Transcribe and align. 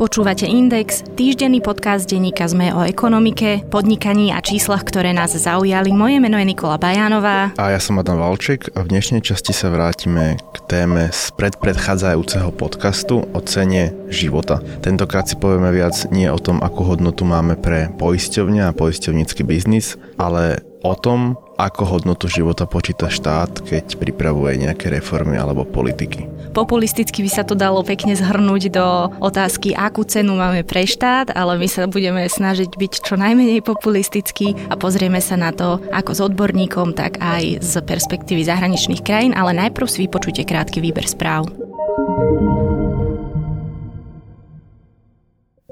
Počúvate 0.00 0.48
Index, 0.48 1.04
týždenný 1.12 1.60
podcast 1.60 2.08
denníka 2.08 2.48
ZME 2.48 2.72
o 2.72 2.88
ekonomike, 2.88 3.68
podnikaní 3.68 4.32
a 4.32 4.40
číslach, 4.40 4.80
ktoré 4.88 5.12
nás 5.12 5.36
zaujali. 5.36 5.92
Moje 5.92 6.16
meno 6.24 6.40
je 6.40 6.48
Nikola 6.48 6.80
Bajánová. 6.80 7.52
A 7.60 7.68
ja 7.68 7.76
som 7.76 8.00
Adam 8.00 8.16
Valček 8.16 8.72
a 8.72 8.80
v 8.80 8.96
dnešnej 8.96 9.20
časti 9.20 9.52
sa 9.52 9.68
vrátime 9.68 10.40
k 10.40 10.56
téme 10.64 11.12
z 11.12 11.36
predpredchádzajúceho 11.36 12.48
podcastu 12.48 13.28
o 13.28 13.40
cene 13.44 13.92
života. 14.08 14.64
Tentokrát 14.80 15.28
si 15.28 15.36
povieme 15.36 15.68
viac 15.68 16.08
nie 16.08 16.32
o 16.32 16.40
tom, 16.40 16.64
akú 16.64 16.80
hodnotu 16.88 17.28
máme 17.28 17.60
pre 17.60 17.92
poisťovňa 18.00 18.72
a 18.72 18.76
poisťovnícky 18.80 19.44
biznis, 19.44 20.00
ale 20.16 20.64
o 20.80 20.96
tom, 20.96 21.36
ako 21.60 21.84
hodnotu 22.00 22.24
života 22.24 22.64
počíta 22.64 23.12
štát, 23.12 23.68
keď 23.68 24.00
pripravuje 24.00 24.64
nejaké 24.64 24.88
reformy 24.88 25.36
alebo 25.36 25.68
politiky. 25.68 26.24
Populisticky 26.50 27.22
by 27.22 27.30
sa 27.30 27.42
to 27.46 27.54
dalo 27.54 27.86
pekne 27.86 28.18
zhrnúť 28.18 28.74
do 28.74 28.86
otázky, 29.22 29.70
akú 29.70 30.02
cenu 30.02 30.34
máme 30.34 30.66
pre 30.66 30.82
štát, 30.82 31.30
ale 31.30 31.54
my 31.56 31.68
sa 31.70 31.86
budeme 31.86 32.26
snažiť 32.26 32.74
byť 32.74 32.92
čo 33.06 33.14
najmenej 33.14 33.62
populistický 33.62 34.58
a 34.66 34.74
pozrieme 34.74 35.22
sa 35.22 35.38
na 35.38 35.54
to 35.54 35.78
ako 35.94 36.10
s 36.10 36.20
odborníkom, 36.26 36.98
tak 36.98 37.22
aj 37.22 37.62
z 37.62 37.72
perspektívy 37.86 38.42
zahraničných 38.42 39.04
krajín, 39.06 39.32
ale 39.34 39.54
najprv 39.54 39.86
si 39.86 40.10
vypočujte 40.10 40.42
krátky 40.42 40.82
výber 40.82 41.06
správ. 41.06 41.46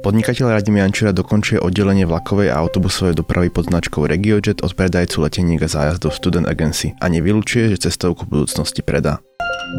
Podnikateľ 0.08 0.56
Radim 0.56 0.80
Jančura 0.80 1.12
dokončuje 1.12 1.60
oddelenie 1.60 2.08
vlakovej 2.08 2.48
a 2.48 2.56
autobusovej 2.64 3.12
dopravy 3.12 3.52
pod 3.52 3.68
značkou 3.68 4.08
RegioJet 4.08 4.64
od 4.64 4.72
predajcu 4.72 5.20
leteniek 5.20 5.60
a 5.60 5.68
zájazdov 5.68 6.16
Student 6.16 6.48
Agency 6.48 6.96
a 6.96 7.12
nevylučuje, 7.12 7.76
že 7.76 7.92
cestovku 7.92 8.24
v 8.24 8.40
budúcnosti 8.40 8.80
predá. 8.80 9.20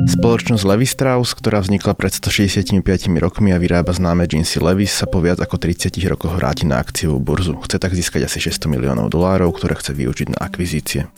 Spoločnosť 0.05 0.69
Levi 0.69 0.85
Strauss, 0.85 1.33
ktorá 1.33 1.65
vznikla 1.65 1.97
pred 1.97 2.13
165 2.13 2.77
rokmi 3.17 3.49
a 3.49 3.57
vyrába 3.57 3.89
známe 3.89 4.29
jeansy 4.29 4.61
Levis, 4.61 4.93
sa 4.93 5.09
po 5.09 5.17
viac 5.17 5.41
ako 5.41 5.57
30 5.57 5.97
rokoch 6.05 6.37
vráti 6.37 6.69
na 6.69 6.77
akciovú 6.77 7.17
burzu. 7.17 7.57
Chce 7.65 7.81
tak 7.81 7.97
získať 7.97 8.29
asi 8.29 8.37
600 8.37 8.69
miliónov 8.69 9.09
dolárov, 9.09 9.57
ktoré 9.57 9.81
chce 9.81 9.97
využiť 9.97 10.37
na 10.37 10.45
akvizície. 10.45 11.09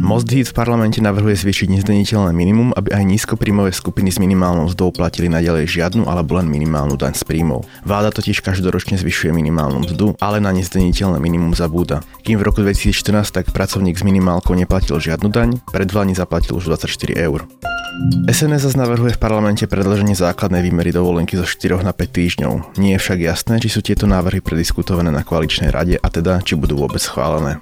Most 0.00 0.32
Hit 0.32 0.50
v 0.50 0.56
parlamente 0.56 1.04
navrhuje 1.04 1.36
zvýšiť 1.36 1.68
nezdaniteľné 1.78 2.32
minimum, 2.32 2.72
aby 2.72 2.96
aj 2.96 3.04
nízkopríjmové 3.04 3.76
skupiny 3.76 4.08
s 4.08 4.16
minimálnou 4.16 4.72
mzdou 4.72 4.88
platili 4.88 5.28
naďalej 5.28 5.68
žiadnu 5.68 6.08
alebo 6.08 6.40
len 6.40 6.48
minimálnu 6.48 6.96
daň 6.96 7.12
z 7.12 7.22
príjmov. 7.28 7.68
Vláda 7.84 8.08
totiž 8.14 8.40
každoročne 8.40 8.96
zvyšuje 8.96 9.36
minimálnu 9.36 9.84
mzdu, 9.84 10.16
ale 10.22 10.40
na 10.40 10.54
nezdaniteľné 10.56 11.20
minimum 11.20 11.52
zabúda. 11.52 12.00
Kým 12.24 12.40
v 12.40 12.46
roku 12.48 12.64
2014 12.64 13.28
tak 13.28 13.52
pracovník 13.52 14.00
s 14.00 14.06
minimálkou 14.06 14.56
neplatil 14.56 14.96
žiadnu 14.96 15.28
daň, 15.28 15.60
predvlani 15.68 16.16
zaplatil 16.16 16.56
už 16.56 16.72
24 16.72 17.12
eur. 17.18 17.44
SNS 18.28 18.68
zase 18.68 18.76
navrhuje 18.76 19.16
v 19.16 19.22
parlamente 19.22 19.64
predlženie 19.64 20.12
základnej 20.12 20.60
výmery 20.60 20.92
dovolenky 20.92 21.36
zo 21.40 21.48
4 21.48 21.80
na 21.80 21.96
5 21.96 22.04
týždňov. 22.12 22.52
Nie 22.76 22.96
je 22.96 23.02
však 23.02 23.18
jasné, 23.24 23.56
či 23.56 23.72
sú 23.72 23.80
tieto 23.80 24.04
návrhy 24.04 24.44
prediskutované 24.44 25.08
na 25.08 25.24
koaličnej 25.24 25.72
rade 25.72 25.96
a 25.96 26.08
teda, 26.12 26.44
či 26.44 26.60
budú 26.60 26.76
vôbec 26.76 27.00
schválené. 27.00 27.56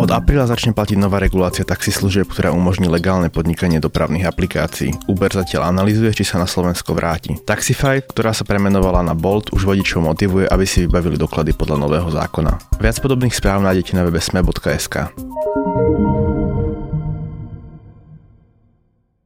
Od 0.00 0.10
apríla 0.10 0.48
začne 0.48 0.72
platiť 0.74 0.98
nová 0.98 1.20
regulácia 1.22 1.62
taxislužieb, 1.62 2.26
ktorá 2.26 2.50
umožní 2.50 2.90
legálne 2.90 3.28
podnikanie 3.28 3.78
dopravných 3.78 4.26
aplikácií. 4.26 4.94
Uber 5.06 5.30
zatiaľ 5.30 5.70
analizuje, 5.70 6.10
či 6.14 6.24
sa 6.24 6.40
na 6.40 6.48
Slovensko 6.48 6.96
vráti. 6.96 7.36
Taxify, 7.44 8.00
ktorá 8.02 8.32
sa 8.32 8.48
premenovala 8.48 9.04
na 9.04 9.12
Bolt, 9.12 9.52
už 9.52 9.68
vodičov 9.68 10.02
motivuje, 10.02 10.48
aby 10.48 10.64
si 10.64 10.88
vybavili 10.88 11.20
doklady 11.20 11.52
podľa 11.54 11.76
nového 11.84 12.08
zákona. 12.10 12.80
Viac 12.80 12.96
podobných 12.98 13.36
správ 13.36 13.60
nájdete 13.62 13.92
na 13.94 14.02
webe 14.08 14.18
sme.sk. 14.18 15.12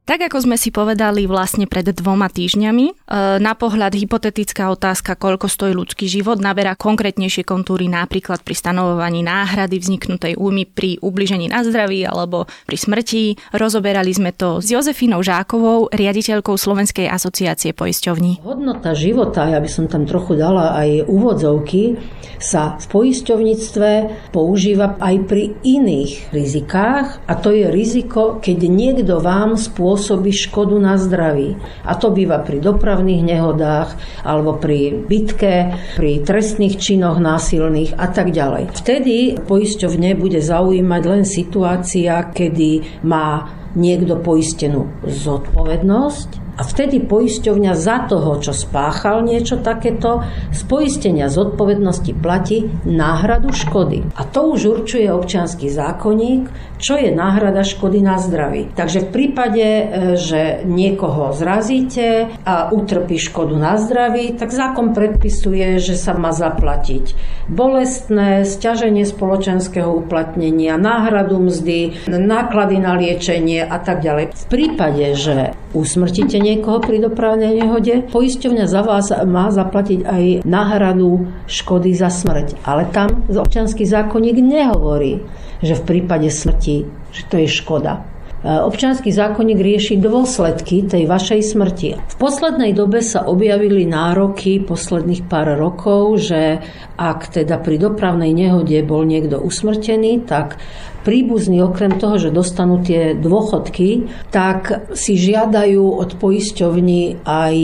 Tak 0.09 0.25
ako 0.25 0.41
sme 0.41 0.57
si 0.57 0.73
povedali 0.73 1.29
vlastne 1.29 1.69
pred 1.69 1.85
dvoma 1.85 2.33
týždňami, 2.33 2.85
e, 2.89 2.93
na 3.37 3.53
pohľad 3.53 3.93
hypotetická 3.93 4.73
otázka, 4.73 5.13
koľko 5.13 5.45
stojí 5.45 5.77
ľudský 5.77 6.09
život, 6.09 6.41
naberá 6.41 6.73
konkrétnejšie 6.73 7.45
kontúry 7.45 7.85
napríklad 7.85 8.41
pri 8.41 8.57
stanovovaní 8.57 9.21
náhrady 9.21 9.77
vzniknutej 9.77 10.33
újmy 10.33 10.65
pri 10.65 10.97
ubližení 11.05 11.45
na 11.53 11.61
zdraví 11.61 12.09
alebo 12.09 12.49
pri 12.65 12.77
smrti. 12.81 13.37
Rozoberali 13.53 14.09
sme 14.09 14.33
to 14.33 14.65
s 14.65 14.73
Jozefínou 14.73 15.21
Žákovou, 15.21 15.93
riaditeľkou 15.93 16.57
Slovenskej 16.57 17.05
asociácie 17.05 17.77
poisťovní. 17.77 18.41
Hodnota 18.41 18.97
života, 18.97 19.45
ja 19.45 19.61
by 19.61 19.69
som 19.69 19.85
tam 19.85 20.09
trochu 20.09 20.33
dala 20.33 20.73
aj 20.73 21.05
úvodzovky, 21.05 22.01
sa 22.41 22.81
v 22.81 22.85
poisťovníctve 22.97 23.89
používa 24.33 24.97
aj 24.97 25.15
pri 25.29 25.53
iných 25.61 26.33
rizikách 26.33 27.21
a 27.29 27.37
to 27.37 27.53
je 27.53 27.69
riziko, 27.69 28.41
keď 28.41 28.57
niekto 28.65 29.21
vám 29.21 29.53
spôsobí 29.53 29.98
spôsobí 29.99 30.31
škodu 30.31 30.79
na 30.79 30.95
zdraví. 30.95 31.59
A 31.83 31.99
to 31.99 32.15
býva 32.15 32.39
pri 32.39 32.63
dopravných 32.63 33.19
nehodách 33.19 33.99
alebo 34.23 34.55
pri 34.55 34.95
bitke, 34.95 35.75
pri 35.99 36.23
trestných 36.23 36.79
činoch 36.79 37.19
násilných 37.19 37.99
a 37.99 38.07
tak 38.07 38.31
ďalej. 38.31 38.71
Vtedy 38.79 39.35
poisťovne 39.43 40.15
bude 40.15 40.39
zaujímať 40.39 41.03
len 41.03 41.23
situácia, 41.27 42.31
kedy 42.31 43.03
má 43.03 43.51
niekto 43.75 44.23
poistenú 44.23 44.87
zodpovednosť 45.03 46.48
a 46.59 46.61
vtedy 46.67 46.99
poisťovňa 46.99 47.71
za 47.71 48.11
toho, 48.11 48.35
čo 48.43 48.51
spáchal 48.51 49.23
niečo 49.23 49.63
takéto, 49.63 50.27
z 50.51 50.61
poistenia 50.67 51.31
zodpovednosti 51.31 52.11
platí 52.19 52.67
náhradu 52.83 53.55
škody. 53.55 54.03
A 54.19 54.27
to 54.27 54.51
už 54.51 54.83
určuje 54.83 55.07
občianský 55.07 55.71
zákonník, 55.71 56.51
čo 56.83 56.99
je 56.99 57.15
náhrada 57.15 57.63
škody 57.63 58.03
na 58.03 58.19
zdraví. 58.19 58.75
Takže 58.75 59.07
v 59.07 59.09
prípade, 59.11 59.63
e, 59.63 59.83
že 60.19 60.67
niekoho 60.67 61.31
zrazíte 61.31 62.27
a 62.43 62.75
utrpí 62.75 63.15
škodu 63.15 63.55
na 63.55 63.79
zdraví, 63.79 64.35
tak 64.35 64.51
zákon 64.51 64.91
predpisuje, 64.91 65.79
že 65.79 65.95
sa 65.95 66.11
má 66.15 66.35
zaplatiť 66.35 67.15
bolestné, 67.47 68.43
stiaženie 68.43 69.07
spoločenského 69.07 69.89
uplatnenia, 69.89 70.75
náhradu 70.75 71.39
mzdy, 71.49 72.07
náklady 72.07 72.77
na 72.77 72.99
liečenie 72.99 73.63
a 73.63 73.79
tak 73.79 74.03
ďalej. 74.03 74.35
V 74.35 74.45
prípade, 74.51 75.05
že 75.15 75.55
usmrtíte 75.73 76.37
niekoho 76.49 76.81
pri 76.81 76.97
dopravnej 77.05 77.61
nehode, 77.61 78.09
poisťovňa 78.09 78.65
za 78.65 78.81
vás 78.81 79.13
má 79.29 79.53
zaplatiť 79.53 79.99
aj 80.05 80.23
náhradu 80.41 81.29
škody 81.45 81.93
za 81.93 82.09
smrť. 82.09 82.65
Ale 82.65 82.89
tam 82.89 83.29
občanský 83.29 83.85
zákonník 83.85 84.41
nehovorí, 84.41 85.21
že 85.61 85.77
v 85.77 85.85
prípade 85.85 86.33
smrti, 86.33 86.89
že 87.13 87.21
to 87.29 87.35
je 87.37 87.47
škoda. 87.47 88.19
E, 88.39 88.47
občanský 88.47 89.11
zákonník 89.11 89.59
rieši 89.59 89.99
dôsledky 89.99 90.87
tej 90.87 91.03
vašej 91.11 91.41
smrti. 91.43 91.89
V 91.99 92.15
poslednej 92.15 92.71
dobe 92.71 93.03
sa 93.03 93.27
objavili 93.27 93.83
nároky 93.83 94.63
posledných 94.63 95.27
pár 95.27 95.59
rokov, 95.59 96.23
že 96.23 96.63
ak 96.95 97.35
teda 97.35 97.59
pri 97.59 97.75
dopravnej 97.75 98.31
nehode 98.31 98.79
bol 98.87 99.03
niekto 99.03 99.43
usmrtený, 99.43 100.23
tak 100.23 100.55
príbuzní 101.03 101.63
okrem 101.63 101.95
toho, 101.97 102.19
že 102.19 102.35
dostanú 102.35 102.83
tie 102.83 103.15
dôchodky, 103.15 104.09
tak 104.29 104.91
si 104.95 105.15
žiadajú 105.15 105.83
od 105.99 106.19
poisťovní 106.19 107.23
aj 107.23 107.55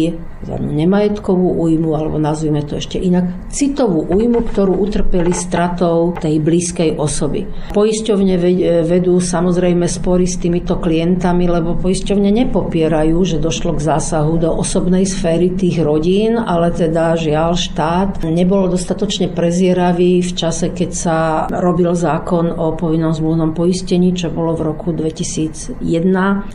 nemajetkovú 0.46 1.57
újmu, 1.57 1.97
alebo 1.97 2.22
nazvime 2.22 2.62
to 2.62 2.78
ešte 2.78 3.01
inak, 3.01 3.50
citovú 3.50 4.06
újmu, 4.06 4.46
ktorú 4.46 4.78
utrpeli 4.78 5.34
stratou 5.34 6.13
tej 6.13 6.38
blízkej 6.38 7.01
osoby. 7.01 7.50
Poisťovne 7.73 8.35
vedú 8.85 9.18
samozrejme 9.18 9.90
spory 9.90 10.29
s 10.29 10.38
týmito 10.38 10.78
klientami, 10.78 11.50
lebo 11.50 11.73
poisťovne 11.81 12.29
nepopierajú, 12.46 13.17
že 13.25 13.41
došlo 13.41 13.73
k 13.73 13.85
zásahu 13.90 14.38
do 14.38 14.53
osobnej 14.53 15.09
sféry 15.09 15.57
tých 15.57 15.81
rodín, 15.81 16.38
ale 16.38 16.69
teda 16.69 17.17
žiaľ 17.17 17.57
štát 17.57 18.22
nebol 18.29 18.69
dostatočne 18.69 19.34
prezieravý 19.34 20.22
v 20.22 20.31
čase, 20.35 20.69
keď 20.69 20.90
sa 20.94 21.17
robil 21.50 21.90
zákon 21.97 22.53
o 22.53 22.78
povinnom 22.78 23.17
zmluvnom 23.25 23.57
poistení, 23.57 24.13
čo 24.13 24.29
bolo 24.29 24.53
v 24.53 24.69
roku 24.69 24.93
2001. 24.93 25.81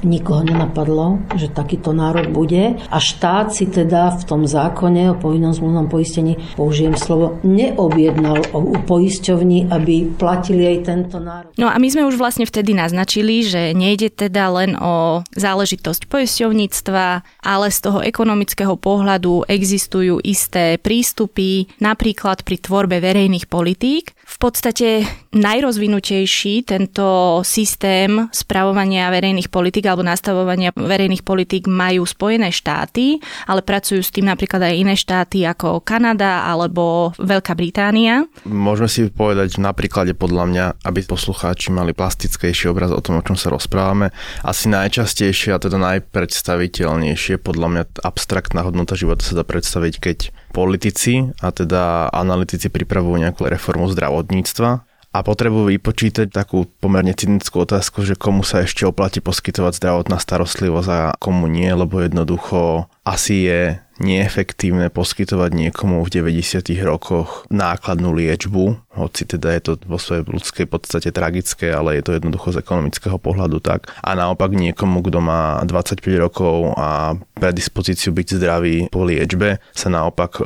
Nikoho 0.06 0.46
nenapadlo, 0.46 1.19
že 1.34 1.50
takýto 1.50 1.90
nárok 1.90 2.31
bude 2.31 2.78
a 2.78 2.99
štát 3.02 3.50
si 3.50 3.67
teda 3.67 4.14
v 4.14 4.22
tom 4.22 4.46
zákone 4.46 5.11
o 5.11 5.19
povinnom 5.19 5.50
zmluvnom 5.50 5.90
poistení, 5.90 6.38
použijem 6.55 6.94
slovo, 6.94 7.43
neobjednal 7.43 8.55
u 8.55 8.78
poisťovní, 8.87 9.67
aby 9.67 10.14
platili 10.14 10.78
aj 10.78 10.78
tento 10.87 11.19
nárok. 11.19 11.50
No 11.58 11.67
a 11.67 11.75
my 11.75 11.90
sme 11.90 12.06
už 12.06 12.14
vlastne 12.14 12.46
vtedy 12.46 12.70
naznačili, 12.70 13.43
že 13.43 13.75
nejde 13.75 14.14
teda 14.14 14.46
len 14.55 14.78
o 14.78 15.26
záležitosť 15.34 16.06
poisťovníctva, 16.06 17.05
ale 17.43 17.66
z 17.75 17.78
toho 17.82 17.99
ekonomického 17.99 18.78
pohľadu 18.78 19.43
existujú 19.50 20.23
isté 20.23 20.78
prístupy, 20.78 21.66
napríklad 21.82 22.46
pri 22.46 22.62
tvorbe 22.62 23.02
verejných 23.02 23.50
politík, 23.50 24.14
v 24.14 24.37
podstate 24.38 25.02
najrozvinutejší 25.31 26.67
tento 26.67 27.38
systém 27.47 28.27
spravovania 28.35 29.15
verejných 29.15 29.47
politik 29.47 29.87
alebo 29.87 30.03
nastavovania 30.03 30.75
verejných 30.75 31.23
politik 31.23 31.71
majú 31.71 32.03
Spojené 32.03 32.50
štáty, 32.50 33.23
ale 33.47 33.62
pracujú 33.62 34.03
s 34.03 34.11
tým 34.11 34.27
napríklad 34.27 34.67
aj 34.67 34.75
iné 34.75 34.94
štáty 34.99 35.47
ako 35.47 35.87
Kanada 35.87 36.43
alebo 36.50 37.15
Veľká 37.23 37.55
Británia. 37.55 38.27
Môžeme 38.43 38.91
si 38.91 39.06
povedať 39.06 39.62
na 39.62 39.71
príklade 39.71 40.19
podľa 40.19 40.44
mňa, 40.50 40.65
aby 40.82 41.06
poslucháči 41.06 41.71
mali 41.71 41.94
plastickejší 41.94 42.75
obraz 42.75 42.91
o 42.91 42.99
tom, 42.99 43.23
o 43.23 43.25
čom 43.25 43.38
sa 43.38 43.55
rozprávame. 43.55 44.11
Asi 44.43 44.67
najčastejšie 44.67 45.55
a 45.55 45.62
teda 45.62 45.79
najpredstaviteľnejšie 45.79 47.38
podľa 47.38 47.69
mňa 47.71 47.83
abstraktná 48.03 48.67
hodnota 48.67 48.99
života 48.99 49.23
sa 49.23 49.38
dá 49.38 49.44
predstaviť, 49.47 49.94
keď 50.03 50.19
politici 50.50 51.31
a 51.38 51.55
teda 51.55 52.11
analytici 52.11 52.67
pripravujú 52.67 53.23
nejakú 53.23 53.47
reformu 53.47 53.87
zdravotníctva 53.87 54.89
a 55.11 55.27
potrebujú 55.27 55.75
vypočítať 55.75 56.31
takú 56.31 56.71
pomerne 56.79 57.11
cynickú 57.11 57.67
otázku, 57.67 58.07
že 58.07 58.15
komu 58.15 58.47
sa 58.47 58.62
ešte 58.62 58.87
oplatí 58.87 59.19
poskytovať 59.19 59.83
zdravotná 59.83 60.23
starostlivosť 60.23 60.89
a 60.91 61.01
komu 61.19 61.51
nie, 61.51 61.67
lebo 61.67 61.99
jednoducho 61.99 62.87
asi 63.03 63.51
je 63.51 63.62
neefektívne 64.00 64.88
poskytovať 64.88 65.50
niekomu 65.52 66.00
v 66.00 66.08
90. 66.08 66.64
rokoch 66.82 67.44
nákladnú 67.52 68.17
liečbu, 68.17 68.97
hoci 68.97 69.23
teda 69.29 69.55
je 69.55 69.61
to 69.62 69.73
vo 69.85 70.00
svojej 70.00 70.25
ľudskej 70.25 70.67
podstate 70.67 71.12
tragické, 71.12 71.70
ale 71.70 72.00
je 72.00 72.08
to 72.08 72.17
jednoducho 72.17 72.56
z 72.56 72.64
ekonomického 72.64 73.20
pohľadu 73.20 73.61
tak. 73.61 73.93
A 74.00 74.17
naopak 74.17 74.56
niekomu, 74.56 75.05
kto 75.05 75.20
má 75.20 75.61
25 75.69 76.00
rokov 76.17 76.75
a 76.75 77.14
predispozíciu 77.37 78.17
byť 78.17 78.26
zdravý 78.41 78.76
po 78.88 79.05
liečbe, 79.05 79.61
sa 79.76 79.88
naopak 79.93 80.41
e, 80.41 80.43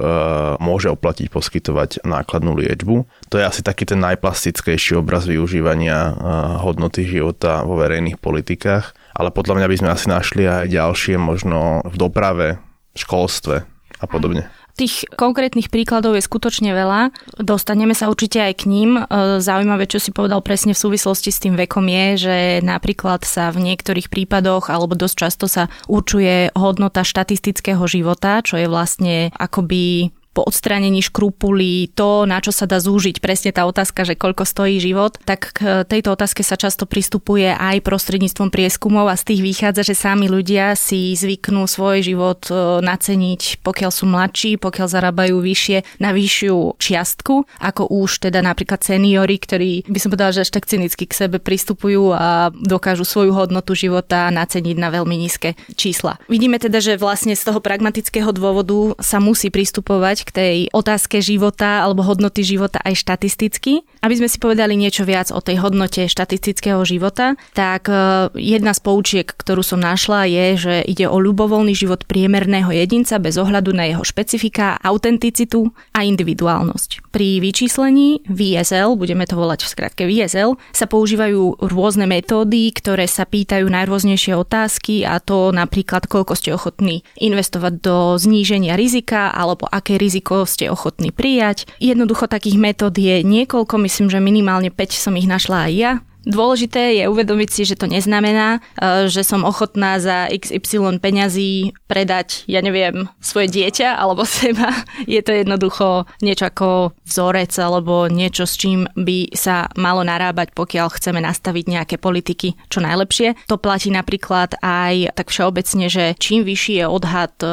môže 0.58 0.90
oplatiť 0.90 1.30
poskytovať 1.30 2.02
nákladnú 2.02 2.58
liečbu. 2.58 3.06
To 3.30 3.38
je 3.38 3.46
asi 3.46 3.62
taký 3.62 3.86
ten 3.86 4.02
najplastickejší 4.02 4.98
obraz 4.98 5.30
využívania 5.30 6.10
e, 6.10 6.12
hodnoty 6.58 7.06
života 7.06 7.62
vo 7.62 7.78
verejných 7.78 8.18
politikách 8.18 8.98
ale 9.14 9.30
podľa 9.30 9.62
mňa 9.62 9.66
by 9.70 9.76
sme 9.78 9.90
asi 9.94 10.06
našli 10.10 10.42
aj 10.42 10.74
ďalšie 10.74 11.14
možno 11.22 11.86
v 11.86 11.94
doprave, 11.94 12.58
školstve 12.94 13.66
a 14.00 14.06
podobne. 14.06 14.50
Tých 14.74 15.06
konkrétnych 15.14 15.70
príkladov 15.70 16.18
je 16.18 16.26
skutočne 16.26 16.74
veľa. 16.74 17.14
Dostaneme 17.38 17.94
sa 17.94 18.10
určite 18.10 18.42
aj 18.42 18.58
k 18.58 18.64
ním. 18.66 18.98
E, 18.98 19.38
zaujímavé, 19.38 19.86
čo 19.86 20.02
si 20.02 20.10
povedal 20.10 20.42
presne 20.42 20.74
v 20.74 20.82
súvislosti 20.82 21.30
s 21.30 21.38
tým 21.38 21.54
vekom 21.54 21.86
je, 21.86 22.06
že 22.26 22.36
napríklad 22.58 23.22
sa 23.22 23.54
v 23.54 23.70
niektorých 23.70 24.10
prípadoch 24.10 24.74
alebo 24.74 24.98
dosť 24.98 25.14
často 25.14 25.46
sa 25.46 25.70
určuje 25.86 26.50
hodnota 26.58 27.06
štatistického 27.06 27.86
života, 27.86 28.42
čo 28.42 28.58
je 28.58 28.66
vlastne 28.66 29.30
akoby 29.38 30.10
po 30.34 30.42
odstránení 30.42 31.00
škrupulí, 31.06 31.94
to, 31.94 32.26
na 32.26 32.42
čo 32.42 32.50
sa 32.50 32.66
dá 32.66 32.82
zúžiť, 32.82 33.22
presne 33.22 33.54
tá 33.54 33.64
otázka, 33.70 34.02
že 34.02 34.18
koľko 34.18 34.42
stojí 34.42 34.82
život, 34.82 35.16
tak 35.22 35.54
k 35.54 35.86
tejto 35.86 36.18
otázke 36.18 36.42
sa 36.42 36.58
často 36.58 36.90
pristupuje 36.90 37.54
aj 37.54 37.86
prostredníctvom 37.86 38.50
prieskumov 38.50 39.06
a 39.06 39.14
z 39.14 39.30
tých 39.30 39.40
vychádza, 39.46 39.86
že 39.86 39.94
sami 39.94 40.26
ľudia 40.26 40.74
si 40.74 41.14
zvyknú 41.14 41.70
svoj 41.70 42.02
život 42.02 42.50
e, 42.50 42.82
naceniť, 42.82 43.62
pokiaľ 43.62 43.90
sú 43.94 44.04
mladší, 44.10 44.58
pokiaľ 44.58 44.86
zarábajú 44.90 45.38
vyššie, 45.38 46.02
na 46.02 46.10
vyššiu 46.10 46.82
čiastku, 46.82 47.46
ako 47.62 47.86
už 47.86 48.26
teda 48.26 48.42
napríklad 48.42 48.82
seniory, 48.82 49.38
ktorí 49.38 49.86
by 49.86 49.98
som 50.02 50.10
povedala, 50.10 50.34
že 50.34 50.42
až 50.42 50.50
tak 50.50 50.66
cynicky 50.66 51.06
k 51.06 51.14
sebe 51.14 51.38
pristupujú 51.38 52.10
a 52.10 52.50
dokážu 52.50 53.06
svoju 53.06 53.30
hodnotu 53.30 53.78
života 53.78 54.32
naceniť 54.34 54.76
na 54.80 54.90
veľmi 54.90 55.14
nízke 55.14 55.54
čísla. 55.78 56.18
Vidíme 56.26 56.58
teda, 56.58 56.82
že 56.82 56.98
vlastne 56.98 57.38
z 57.38 57.46
toho 57.46 57.62
pragmatického 57.62 58.34
dôvodu 58.34 58.98
sa 58.98 59.22
musí 59.22 59.52
pristupovať 59.52 60.23
k 60.24 60.30
tej 60.32 60.56
otázke 60.72 61.20
života 61.20 61.84
alebo 61.84 62.00
hodnoty 62.00 62.40
života 62.40 62.80
aj 62.80 62.96
štatisticky. 62.96 63.84
Aby 64.00 64.14
sme 64.20 64.28
si 64.28 64.40
povedali 64.40 64.76
niečo 64.76 65.04
viac 65.04 65.28
o 65.32 65.40
tej 65.40 65.60
hodnote 65.60 66.08
štatistického 66.08 66.80
života, 66.84 67.36
tak 67.52 67.88
e, 67.88 67.96
jedna 68.36 68.72
z 68.72 68.80
poučiek, 68.80 69.26
ktorú 69.28 69.60
som 69.60 69.80
našla, 69.80 70.28
je, 70.28 70.46
že 70.56 70.74
ide 70.84 71.08
o 71.08 71.20
ľubovoľný 71.20 71.76
život 71.76 72.08
priemerného 72.08 72.72
jedinca 72.72 73.20
bez 73.20 73.36
ohľadu 73.36 73.76
na 73.76 73.88
jeho 73.88 74.04
špecifika, 74.04 74.80
autenticitu 74.80 75.72
a 75.92 76.04
individuálnosť. 76.04 77.10
Pri 77.10 77.40
vyčíslení 77.40 78.24
VSL, 78.28 78.96
budeme 78.96 79.28
to 79.28 79.36
volať 79.36 79.64
v 79.64 79.72
skratke 79.72 80.02
VSL, 80.08 80.56
sa 80.72 80.86
používajú 80.88 81.64
rôzne 81.64 82.06
metódy, 82.08 82.70
ktoré 82.72 83.04
sa 83.10 83.28
pýtajú 83.28 83.66
najrôznejšie 83.66 84.38
otázky 84.38 85.02
a 85.02 85.18
to 85.18 85.50
napríklad, 85.50 86.06
koľko 86.06 86.38
ste 86.38 86.54
ochotní 86.54 87.02
investovať 87.18 87.74
do 87.82 87.96
zníženia 88.14 88.78
rizika 88.78 89.34
alebo 89.34 89.66
aké 89.66 89.98
riziko 89.98 90.13
riziko 90.14 90.46
ste 90.46 90.70
ochotní 90.70 91.10
prijať. 91.10 91.66
Jednoducho 91.82 92.30
takých 92.30 92.54
metód 92.54 92.94
je 92.94 93.26
niekoľko, 93.26 93.82
myslím, 93.82 94.06
že 94.14 94.22
minimálne 94.22 94.70
5 94.70 94.94
som 94.94 95.18
ich 95.18 95.26
našla 95.26 95.66
aj 95.66 95.72
ja. 95.74 95.92
Dôležité 96.24 96.96
je 96.96 97.04
uvedomiť 97.04 97.48
si, 97.52 97.62
že 97.68 97.76
to 97.76 97.84
neznamená, 97.84 98.64
e, 98.80 99.08
že 99.12 99.20
som 99.20 99.44
ochotná 99.44 100.00
za 100.00 100.24
XY 100.32 100.96
peňazí 100.96 101.76
predať, 101.84 102.48
ja 102.48 102.64
neviem, 102.64 103.12
svoje 103.20 103.52
dieťa 103.52 104.00
alebo 104.00 104.24
seba. 104.28 104.72
Je 105.04 105.20
to 105.20 105.36
jednoducho 105.36 106.08
niečo 106.24 106.48
ako 106.48 106.96
vzorec 107.04 107.52
alebo 107.60 108.08
niečo, 108.08 108.48
s 108.48 108.56
čím 108.56 108.88
by 108.96 109.36
sa 109.36 109.68
malo 109.76 110.00
narábať, 110.00 110.56
pokiaľ 110.56 110.96
chceme 110.96 111.20
nastaviť 111.20 111.64
nejaké 111.68 111.96
politiky 112.00 112.56
čo 112.72 112.80
najlepšie. 112.80 113.36
To 113.52 113.60
platí 113.60 113.92
napríklad 113.92 114.56
aj 114.64 115.12
tak 115.12 115.28
všeobecne, 115.28 115.92
že 115.92 116.16
čím 116.16 116.42
vyšší 116.48 116.80
je 116.80 116.86
odhad 116.88 117.36
e, 117.44 117.48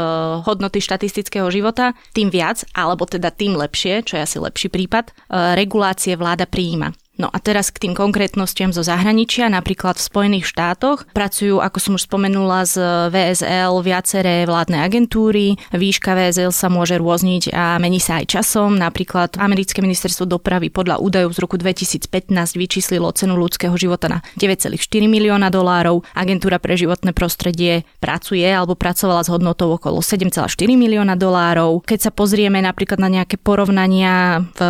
hodnoty 0.48 0.80
štatistického 0.80 1.52
života, 1.52 1.92
tým 2.16 2.32
viac, 2.32 2.64
alebo 2.72 3.04
teda 3.04 3.36
tým 3.36 3.60
lepšie, 3.60 4.08
čo 4.08 4.16
je 4.16 4.24
asi 4.24 4.38
lepší 4.40 4.72
prípad, 4.72 5.12
e, 5.12 5.14
regulácie 5.60 6.16
vláda 6.16 6.48
prijíma. 6.48 7.01
No 7.22 7.30
a 7.30 7.38
teraz 7.38 7.70
k 7.70 7.86
tým 7.86 7.94
konkrétnostiam 7.94 8.74
zo 8.74 8.82
zahraničia, 8.82 9.46
napríklad 9.46 10.02
v 10.02 10.08
Spojených 10.10 10.50
štátoch 10.50 11.06
pracujú, 11.14 11.62
ako 11.62 11.78
som 11.78 11.94
už 11.94 12.10
spomenula, 12.10 12.66
z 12.66 12.82
VSL 13.14 13.78
viaceré 13.86 14.50
vládne 14.50 14.82
agentúry. 14.82 15.54
Výška 15.70 16.18
VSL 16.18 16.50
sa 16.50 16.74
môže 16.74 16.98
rôzniť 16.98 17.54
a 17.54 17.78
mení 17.78 18.02
sa 18.02 18.18
aj 18.18 18.34
časom. 18.34 18.74
Napríklad 18.74 19.38
americké 19.38 19.86
ministerstvo 19.86 20.26
dopravy 20.26 20.74
podľa 20.74 20.98
údajov 20.98 21.38
z 21.38 21.40
roku 21.46 21.62
2015 21.62 22.34
vyčíslilo 22.58 23.14
cenu 23.14 23.38
ľudského 23.38 23.78
života 23.78 24.10
na 24.10 24.26
9,4 24.42 24.82
milióna 25.06 25.54
dolárov. 25.54 26.02
Agentúra 26.18 26.58
pre 26.58 26.74
životné 26.74 27.14
prostredie 27.14 27.86
pracuje 28.02 28.50
alebo 28.50 28.74
pracovala 28.74 29.22
s 29.22 29.30
hodnotou 29.30 29.78
okolo 29.78 30.02
7,4 30.02 30.50
milióna 30.74 31.14
dolárov. 31.14 31.86
Keď 31.86 32.10
sa 32.10 32.12
pozrieme 32.12 32.66
napríklad 32.66 32.98
na 32.98 33.14
nejaké 33.14 33.38
porovnania 33.38 34.42
v 34.58 34.62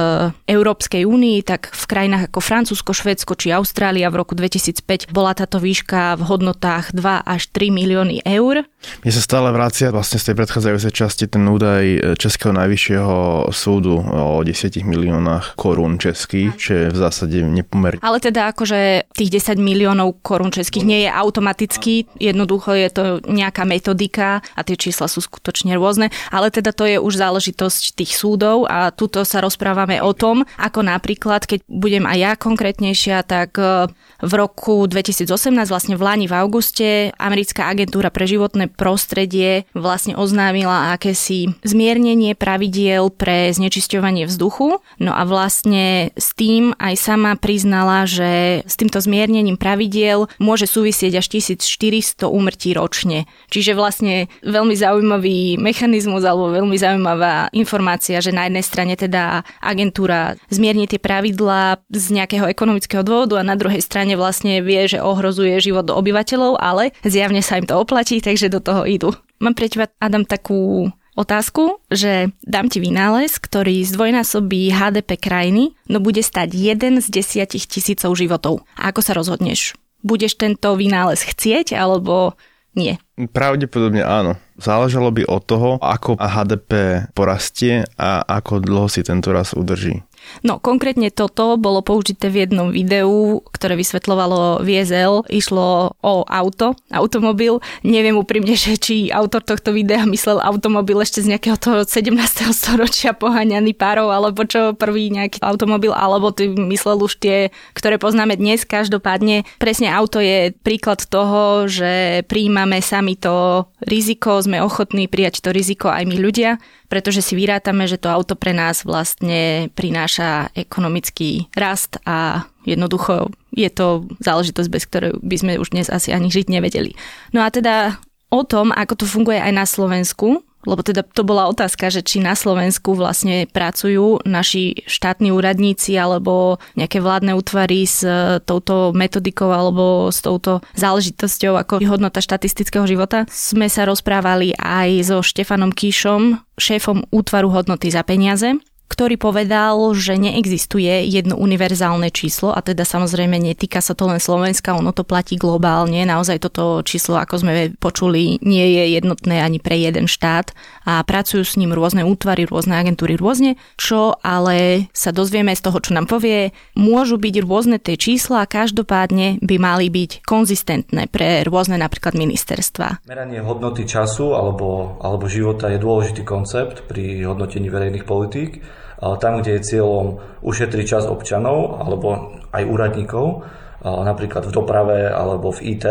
Európskej 0.51 1.07
únii, 1.07 1.47
tak 1.47 1.71
v 1.71 1.83
krajinách 1.87 2.27
ako 2.27 2.40
Francúzsko, 2.41 2.91
Švédsko 2.91 3.37
či 3.37 3.53
Austrália 3.53 4.09
v 4.09 4.25
roku 4.25 4.33
2005 4.35 5.13
bola 5.13 5.31
táto 5.37 5.61
výška 5.61 6.19
v 6.19 6.23
hodnotách 6.27 6.91
2 6.91 7.23
až 7.23 7.47
3 7.53 7.71
milióny 7.71 8.25
eur. 8.25 8.65
Mne 9.05 9.13
sa 9.13 9.21
stále 9.21 9.53
vracia 9.53 9.93
vlastne 9.93 10.17
z 10.17 10.33
tej 10.33 10.35
predchádzajúcej 10.41 10.93
časti 10.93 11.25
ten 11.29 11.45
údaj 11.45 12.17
Českého 12.17 12.49
najvyššieho 12.49 13.49
súdu 13.53 14.01
o 14.01 14.41
10 14.41 14.81
miliónach 14.81 15.53
korún 15.53 16.01
českých, 16.01 16.57
čo 16.57 16.71
je 16.73 16.85
v 16.89 16.97
zásade 16.97 17.37
nepomer. 17.45 18.01
Ale 18.01 18.17
teda 18.17 18.49
akože 18.49 19.05
tých 19.13 19.29
10 19.37 19.61
miliónov 19.61 20.25
korún 20.25 20.49
českých 20.49 20.85
nie 20.85 20.99
je 21.05 21.09
automaticky, 21.13 22.09
jednoducho 22.17 22.73
je 22.73 22.89
to 22.89 23.03
nejaká 23.29 23.69
metodika 23.69 24.41
a 24.57 24.61
tie 24.65 24.73
čísla 24.73 25.05
sú 25.05 25.21
skutočne 25.21 25.77
rôzne, 25.77 26.09
ale 26.33 26.49
teda 26.49 26.73
to 26.73 26.89
je 26.89 26.97
už 26.97 27.21
záležitosť 27.21 28.01
tých 28.01 28.17
súdov 28.17 28.65
a 28.65 28.89
tuto 28.89 29.21
sa 29.21 29.45
rozprávame 29.45 30.01
o 30.01 30.09
tom, 30.17 30.41
ako 30.57 30.81
napríklad, 30.81 31.45
keď 31.45 31.61
budem 31.69 32.09
aj 32.09 32.17
ja 32.17 32.30
konkrétnejšia, 32.37 33.23
tak 33.23 33.57
e, 33.57 33.89
v 34.21 34.33
roku 34.37 34.85
2018, 34.85 35.27
vlastne 35.67 35.95
v 35.97 36.01
Lani 36.05 36.25
v 36.29 36.37
auguste, 36.37 36.89
americká 37.17 37.67
agentúra 37.67 38.13
pre 38.13 38.29
životné 38.29 38.69
prostredie 38.69 39.65
vlastne 39.73 40.13
oznámila 40.13 40.93
akési 40.93 41.57
zmiernenie 41.65 42.37
pravidiel 42.37 43.09
pre 43.09 43.49
znečisťovanie 43.51 44.29
vzduchu. 44.29 44.79
No 45.01 45.11
a 45.11 45.25
vlastne 45.25 46.13
s 46.13 46.37
tým 46.37 46.77
aj 46.77 46.95
sama 46.97 47.33
priznala, 47.35 48.05
že 48.05 48.61
s 48.63 48.75
týmto 48.77 49.01
zmiernením 49.01 49.57
pravidiel 49.57 50.29
môže 50.37 50.69
súvisieť 50.69 51.17
až 51.17 51.25
1400 51.41 52.29
úmrtí 52.29 52.77
ročne. 52.77 53.25
Čiže 53.49 53.73
vlastne 53.73 54.29
veľmi 54.45 54.77
zaujímavý 54.77 55.57
mechanizmus 55.57 56.21
alebo 56.21 56.53
veľmi 56.53 56.77
zaujímavá 56.77 57.49
informácia, 57.57 58.21
že 58.21 58.35
na 58.35 58.45
jednej 58.47 58.65
strane 58.65 58.93
teda 58.93 59.41
agentúra 59.59 60.37
zmierni 60.53 60.85
tie 60.85 61.01
pravidlá 61.01 61.81
z 62.11 62.19
nejakého 62.19 62.51
ekonomického 62.51 63.07
dôvodu 63.07 63.39
a 63.39 63.47
na 63.47 63.55
druhej 63.55 63.79
strane 63.79 64.19
vlastne 64.19 64.59
vie, 64.59 64.83
že 64.91 64.99
ohrozuje 64.99 65.63
život 65.63 65.87
obyvateľov, 65.87 66.59
ale 66.59 66.91
zjavne 67.07 67.39
sa 67.39 67.55
im 67.55 67.63
to 67.63 67.79
oplatí, 67.79 68.19
takže 68.19 68.51
do 68.51 68.59
toho 68.59 68.83
idú. 68.83 69.15
Mám 69.39 69.55
pre 69.55 69.71
teba, 69.71 69.87
Adam, 70.03 70.27
takú 70.27 70.91
otázku, 71.15 71.79
že 71.87 72.35
dám 72.43 72.67
ti 72.67 72.83
vynález, 72.83 73.39
ktorý 73.39 73.87
zdvojnásobí 73.87 74.75
HDP 74.75 75.15
krajiny, 75.15 75.63
no 75.87 76.03
bude 76.03 76.19
stať 76.19 76.51
jeden 76.51 76.99
z 76.99 77.07
desiatich 77.07 77.63
tisícov 77.63 78.11
životov. 78.19 78.67
A 78.75 78.91
ako 78.91 78.99
sa 78.99 79.15
rozhodneš? 79.15 79.79
Budeš 80.03 80.35
tento 80.35 80.75
vynález 80.75 81.23
chcieť, 81.23 81.77
alebo 81.77 82.35
nie? 82.73 82.95
Pravdepodobne 83.35 84.01
áno. 84.01 84.39
Záležalo 84.55 85.11
by 85.11 85.27
od 85.27 85.41
toho, 85.43 85.69
ako 85.81 86.15
HDP 86.15 87.03
porastie 87.11 87.83
a 87.97 88.23
ako 88.23 88.63
dlho 88.63 88.87
si 88.87 89.03
tento 89.03 89.33
raz 89.35 89.51
udrží. 89.57 90.05
No 90.41 90.57
konkrétne 90.57 91.11
toto 91.11 91.59
bolo 91.59 91.83
použité 91.83 92.31
v 92.31 92.47
jednom 92.47 92.71
videu, 92.71 93.43
ktoré 93.51 93.75
vysvetľovalo 93.77 94.63
VSL. 94.63 95.27
Išlo 95.27 95.97
o 95.99 96.13
auto, 96.25 96.73
automobil. 96.89 97.59
Neviem 97.83 98.17
úprimne, 98.17 98.55
že 98.63 98.79
či 98.79 99.11
autor 99.11 99.43
tohto 99.43 99.75
videa 99.75 100.07
myslel 100.07 100.39
automobil 100.41 100.97
ešte 101.03 101.21
z 101.21 101.35
nejakého 101.35 101.57
toho 101.59 101.77
17. 101.83 102.15
storočia 102.51 103.11
poháňaný 103.13 103.75
párov, 103.75 104.09
alebo 104.09 104.47
čo 104.47 104.73
prvý 104.73 105.11
nejaký 105.13 105.43
automobil, 105.43 105.93
alebo 105.93 106.31
ty 106.33 106.49
myslel 106.49 107.03
už 107.03 107.19
tie, 107.21 107.53
ktoré 107.77 108.01
poznáme 108.01 108.39
dnes. 108.39 108.63
Každopádne 108.63 109.43
presne 109.59 109.91
auto 109.91 110.23
je 110.23 110.55
príklad 110.63 111.03
toho, 111.05 111.67
že 111.67 112.23
príjmame 112.25 112.79
sami 112.79 113.19
to 113.19 113.67
riziko, 113.83 114.39
sme 114.41 114.63
ochotní 114.63 115.05
prijať 115.05 115.43
to 115.43 115.49
riziko 115.51 115.91
aj 115.91 116.07
my 116.07 116.17
ľudia 116.17 116.61
pretože 116.91 117.23
si 117.23 117.39
vyrátame, 117.39 117.87
že 117.87 117.95
to 117.95 118.11
auto 118.11 118.35
pre 118.35 118.51
nás 118.51 118.83
vlastne 118.83 119.71
prináša 119.71 120.51
ekonomický 120.51 121.47
rast 121.55 121.95
a 122.03 122.43
jednoducho 122.67 123.31
je 123.55 123.71
to 123.71 124.03
záležitosť, 124.19 124.67
bez 124.67 124.83
ktorej 124.91 125.15
by 125.23 125.35
sme 125.39 125.51
už 125.55 125.71
dnes 125.71 125.87
asi 125.87 126.11
ani 126.11 126.27
žiť 126.27 126.51
nevedeli. 126.51 126.91
No 127.31 127.47
a 127.47 127.47
teda 127.47 128.03
o 128.27 128.43
tom, 128.43 128.75
ako 128.75 128.99
to 128.99 129.05
funguje 129.07 129.39
aj 129.39 129.53
na 129.55 129.63
Slovensku, 129.63 130.43
lebo 130.65 130.81
teda 130.85 131.01
to 131.01 131.25
bola 131.25 131.49
otázka, 131.49 131.89
že 131.89 132.05
či 132.05 132.21
na 132.21 132.37
Slovensku 132.37 132.93
vlastne 132.93 133.49
pracujú 133.49 134.23
naši 134.23 134.85
štátni 134.85 135.33
úradníci 135.33 135.97
alebo 135.97 136.61
nejaké 136.77 137.01
vládne 137.01 137.33
útvary 137.37 137.85
s 137.85 138.05
e, 138.05 138.39
touto 138.41 138.93
metodikou 138.93 139.49
alebo 139.49 140.09
s 140.09 140.21
touto 140.21 140.61
záležitosťou 140.77 141.57
ako 141.57 141.73
hodnota 141.85 142.21
štatistického 142.21 142.85
života. 142.85 143.25
Sme 143.29 143.67
sa 143.67 143.85
rozprávali 143.85 144.53
aj 144.57 144.89
so 145.05 145.17
Štefanom 145.25 145.73
Kíšom, 145.73 146.41
šéfom 146.57 147.09
útvaru 147.09 147.49
hodnoty 147.49 147.89
za 147.89 148.05
peniaze 148.05 148.57
ktorý 148.91 149.15
povedal, 149.15 149.79
že 149.95 150.19
neexistuje 150.19 151.07
jedno 151.07 151.39
univerzálne 151.39 152.11
číslo 152.11 152.51
a 152.51 152.59
teda 152.59 152.83
samozrejme 152.83 153.39
netýka 153.39 153.79
sa 153.79 153.95
to 153.95 154.11
len 154.11 154.19
Slovenska, 154.19 154.75
ono 154.75 154.91
to 154.91 155.07
platí 155.07 155.39
globálne. 155.39 156.03
Naozaj 156.03 156.43
toto 156.43 156.83
číslo, 156.83 157.15
ako 157.15 157.39
sme 157.39 157.71
počuli, 157.79 158.43
nie 158.43 158.67
je 158.75 158.99
jednotné 158.99 159.39
ani 159.39 159.63
pre 159.63 159.79
jeden 159.79 160.11
štát 160.11 160.51
a 160.83 160.99
pracujú 161.07 161.47
s 161.47 161.55
ním 161.55 161.71
rôzne 161.71 162.03
útvary, 162.03 162.43
rôzne 162.43 162.75
agentúry 162.75 163.15
rôzne, 163.15 163.55
čo 163.79 164.19
ale 164.19 164.91
sa 164.91 165.15
dozvieme 165.15 165.55
z 165.55 165.63
toho, 165.63 165.79
čo 165.79 165.95
nám 165.95 166.11
povie, 166.11 166.51
môžu 166.75 167.15
byť 167.15 167.35
rôzne 167.47 167.79
tie 167.79 167.95
čísla 167.95 168.43
a 168.43 168.49
každopádne 168.49 169.39
by 169.39 169.55
mali 169.55 169.87
byť 169.87 170.27
konzistentné 170.27 171.07
pre 171.07 171.47
rôzne 171.47 171.79
napríklad 171.79 172.19
ministerstva. 172.19 173.07
Meranie 173.07 173.39
hodnoty 173.39 173.87
času 173.87 174.35
alebo, 174.35 174.99
alebo 174.99 175.31
života 175.31 175.71
je 175.71 175.79
dôležitý 175.79 176.27
koncept 176.27 176.83
pri 176.91 177.23
hodnotení 177.23 177.71
verejných 177.71 178.03
politík 178.03 178.59
tam, 179.01 179.41
kde 179.41 179.57
je 179.57 179.65
cieľom 179.65 180.21
ušetriť 180.45 180.85
čas 180.85 181.03
občanov 181.09 181.81
alebo 181.81 182.37
aj 182.53 182.63
úradníkov, 182.69 183.49
napríklad 183.81 184.45
v 184.45 184.53
doprave 184.53 185.09
alebo 185.09 185.49
v 185.49 185.73
IT, 185.73 185.85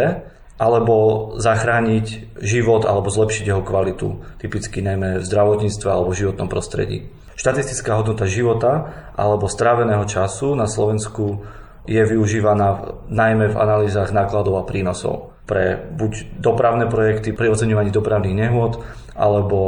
alebo 0.60 0.94
zachrániť 1.40 2.36
život 2.38 2.84
alebo 2.84 3.08
zlepšiť 3.08 3.44
jeho 3.48 3.64
kvalitu, 3.64 4.22
typicky 4.38 4.84
najmä 4.84 5.18
v 5.18 5.26
zdravotníctve 5.26 5.88
alebo 5.88 6.12
v 6.12 6.20
životnom 6.20 6.48
prostredí. 6.52 7.08
Štatistická 7.34 7.96
hodnota 7.96 8.28
života 8.28 8.92
alebo 9.16 9.48
stráveného 9.48 10.04
času 10.04 10.52
na 10.52 10.68
Slovensku 10.68 11.40
je 11.88 12.04
využívaná 12.04 13.00
najmä 13.08 13.50
v 13.50 13.56
analýzach 13.56 14.12
nákladov 14.12 14.60
a 14.60 14.68
prínosov 14.68 15.32
pre 15.50 15.82
buď 15.98 16.38
dopravné 16.38 16.86
projekty, 16.86 17.34
pri 17.34 17.50
oceňovaní 17.50 17.90
dopravných 17.90 18.38
nehôd, 18.38 18.86
alebo 19.18 19.58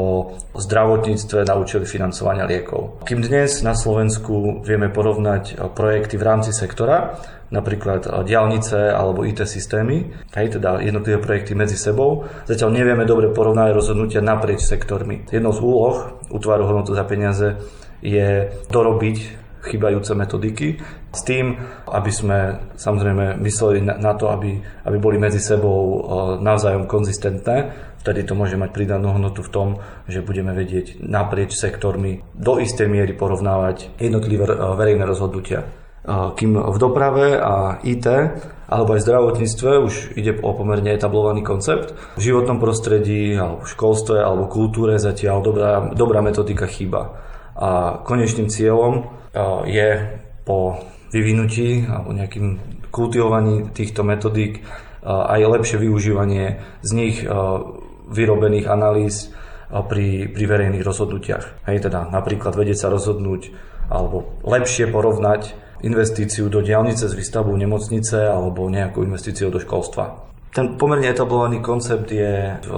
v 0.55 0.61
zdravotníctve 0.63 1.43
na 1.43 1.59
účely 1.59 1.83
financovania 1.83 2.47
liekov. 2.47 3.03
Kým 3.03 3.27
dnes 3.27 3.67
na 3.67 3.75
Slovensku 3.75 4.63
vieme 4.63 4.87
porovnať 4.87 5.59
projekty 5.75 6.15
v 6.15 6.25
rámci 6.25 6.55
sektora, 6.55 7.19
napríklad 7.51 8.25
diálnice 8.25 8.95
alebo 8.95 9.27
IT 9.27 9.45
systémy, 9.45 10.09
hej, 10.33 10.57
teda 10.57 10.81
jednotlivé 10.81 11.19
projekty 11.21 11.53
medzi 11.59 11.77
sebou. 11.77 12.31
Zatiaľ 12.47 12.71
nevieme 12.73 13.05
dobre 13.05 13.29
porovnať 13.29 13.75
rozhodnutia 13.75 14.25
naprieč 14.25 14.65
sektormi. 14.65 15.29
Jednou 15.29 15.53
z 15.53 15.61
úloh 15.61 16.17
útvaru 16.33 16.65
hodnotu 16.65 16.97
za 16.97 17.05
peniaze 17.05 17.59
je 18.01 18.49
dorobiť 18.71 19.42
chýbajúce 19.63 20.13
metodiky 20.19 20.83
s 21.15 21.21
tým, 21.23 21.55
aby 21.87 22.11
sme 22.11 22.39
samozrejme 22.75 23.39
mysleli 23.39 23.81
na 23.83 24.13
to, 24.19 24.29
aby, 24.35 24.59
aby 24.59 24.97
boli 24.99 25.17
medzi 25.23 25.39
sebou 25.39 25.79
e, 25.81 25.97
navzájom 26.43 26.91
konzistentné. 26.91 27.71
Vtedy 28.03 28.27
to 28.27 28.35
môže 28.35 28.59
mať 28.59 28.75
pridanú 28.75 29.15
hodnotu 29.15 29.47
v 29.47 29.53
tom, 29.55 29.69
že 30.11 30.27
budeme 30.27 30.51
vedieť 30.51 30.99
naprieč 30.99 31.55
sektormi 31.55 32.27
do 32.35 32.59
istej 32.59 32.91
miery 32.91 33.15
porovnávať 33.15 33.95
jednotlivé 34.03 34.51
e, 34.51 34.55
verejné 34.59 35.07
rozhodnutia. 35.07 35.63
E, 35.63 35.67
kým 36.35 36.59
v 36.59 36.77
doprave 36.83 37.39
a 37.39 37.79
IT 37.87 38.07
alebo 38.73 38.97
aj 38.97 39.05
v 39.05 39.07
zdravotníctve 39.07 39.71
už 39.85 39.95
ide 40.17 40.33
o 40.41 40.51
pomerne 40.57 40.97
etablovaný 40.97 41.45
koncept. 41.45 41.93
V 42.17 42.21
životnom 42.25 42.57
prostredí 42.57 43.37
alebo 43.37 43.63
v 43.63 43.69
školstve 43.69 44.17
alebo 44.19 44.49
kultúre 44.49 44.97
zatiaľ 44.97 45.45
dobrá, 45.45 45.71
dobrá 45.93 46.25
metodika 46.25 46.65
chýba. 46.65 47.15
A 47.57 48.01
konečným 48.03 48.49
cieľom 48.49 49.13
je 49.69 50.19
po 50.49 50.81
vyvinutí 51.13 51.85
alebo 51.85 52.17
nejakým 52.17 52.47
kultivovaní 52.89 53.73
týchto 53.73 54.05
metodík 54.05 54.65
aj 55.05 55.41
lepšie 55.41 55.77
využívanie 55.81 56.63
z 56.81 56.91
nich 56.95 57.17
vyrobených 58.09 58.67
analýz 58.69 59.33
pri, 59.69 60.29
pri 60.29 60.45
verejných 60.45 60.85
rozhodnutiach. 60.85 61.65
Hej, 61.69 61.89
teda 61.89 62.09
napríklad 62.13 62.53
vedieť 62.53 62.87
sa 62.87 62.93
rozhodnúť 62.93 63.53
alebo 63.89 64.37
lepšie 64.45 64.89
porovnať 64.89 65.57
investíciu 65.83 66.47
do 66.47 66.63
diálnice 66.63 67.11
s 67.11 67.17
výstavbou 67.17 67.57
nemocnice 67.59 68.31
alebo 68.31 68.71
nejakú 68.71 69.03
investíciu 69.03 69.51
do 69.51 69.59
školstva. 69.59 70.31
Ten 70.53 70.77
pomerne 70.77 71.09
etablovaný 71.09 71.65
koncept 71.65 72.13
je 72.13 72.61
v 72.61 72.73